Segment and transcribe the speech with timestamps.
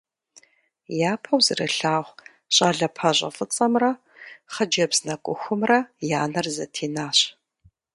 [1.11, 2.15] Япэу зэрылъагъу
[2.55, 3.91] щӏалэ пащӏэфӏыцӏэмрэ
[4.53, 5.79] хъыджэбз нэкӏухумрэ
[6.17, 7.19] я нэр зэтенащ.